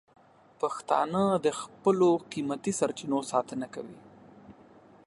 پښتانه 0.61 1.23
د 1.45 1.47
خپلو 1.61 2.09
قیمتي 2.31 2.71
سرچینو 2.79 3.19
ساتنه 3.31 3.67
کوي. 3.75 3.97